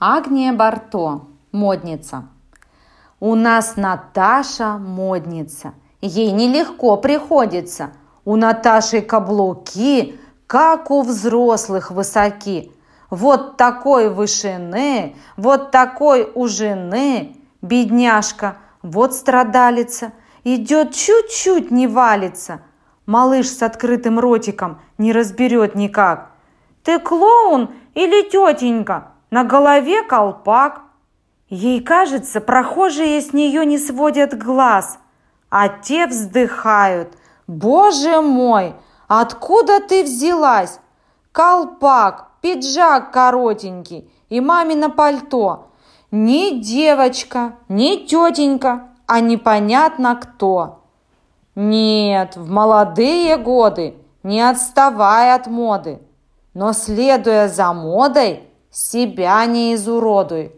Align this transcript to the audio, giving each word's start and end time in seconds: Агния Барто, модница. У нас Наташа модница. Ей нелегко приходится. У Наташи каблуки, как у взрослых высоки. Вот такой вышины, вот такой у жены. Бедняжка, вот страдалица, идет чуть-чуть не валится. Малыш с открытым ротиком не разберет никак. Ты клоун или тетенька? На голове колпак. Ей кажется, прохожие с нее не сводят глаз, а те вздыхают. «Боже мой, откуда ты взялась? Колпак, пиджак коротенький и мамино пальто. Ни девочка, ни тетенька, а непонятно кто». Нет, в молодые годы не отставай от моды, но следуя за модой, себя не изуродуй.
Агния 0.00 0.52
Барто, 0.52 1.22
модница. 1.50 2.28
У 3.18 3.34
нас 3.34 3.74
Наташа 3.74 4.78
модница. 4.78 5.74
Ей 6.00 6.30
нелегко 6.30 6.96
приходится. 6.98 7.90
У 8.24 8.36
Наташи 8.36 9.00
каблуки, 9.00 10.16
как 10.46 10.92
у 10.92 11.02
взрослых 11.02 11.90
высоки. 11.90 12.70
Вот 13.10 13.56
такой 13.56 14.08
вышины, 14.08 15.16
вот 15.36 15.72
такой 15.72 16.30
у 16.32 16.46
жены. 16.46 17.36
Бедняжка, 17.60 18.58
вот 18.82 19.14
страдалица, 19.14 20.12
идет 20.44 20.94
чуть-чуть 20.94 21.72
не 21.72 21.88
валится. 21.88 22.60
Малыш 23.06 23.48
с 23.48 23.60
открытым 23.64 24.20
ротиком 24.20 24.80
не 24.96 25.12
разберет 25.12 25.74
никак. 25.74 26.30
Ты 26.84 27.00
клоун 27.00 27.70
или 27.94 28.22
тетенька? 28.30 29.17
На 29.30 29.44
голове 29.44 30.02
колпак. 30.02 30.82
Ей 31.48 31.80
кажется, 31.80 32.40
прохожие 32.40 33.20
с 33.20 33.32
нее 33.32 33.64
не 33.66 33.78
сводят 33.78 34.36
глаз, 34.36 34.98
а 35.50 35.68
те 35.68 36.06
вздыхают. 36.06 37.14
«Боже 37.46 38.20
мой, 38.20 38.74
откуда 39.06 39.80
ты 39.80 40.04
взялась? 40.04 40.80
Колпак, 41.32 42.32
пиджак 42.42 43.10
коротенький 43.10 44.10
и 44.28 44.40
мамино 44.40 44.90
пальто. 44.90 45.68
Ни 46.10 46.60
девочка, 46.60 47.54
ни 47.68 48.06
тетенька, 48.06 48.88
а 49.06 49.20
непонятно 49.20 50.16
кто». 50.16 50.78
Нет, 51.54 52.36
в 52.36 52.48
молодые 52.50 53.36
годы 53.36 53.96
не 54.22 54.40
отставай 54.40 55.34
от 55.34 55.48
моды, 55.48 56.00
но 56.54 56.72
следуя 56.72 57.48
за 57.48 57.72
модой, 57.72 58.47
себя 58.70 59.44
не 59.46 59.74
изуродуй. 59.74 60.52